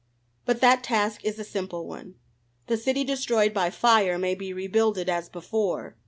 [0.47, 2.15] But that task is a simple one.
[2.65, 5.95] The city destroyed by fire may be rebuilded as before.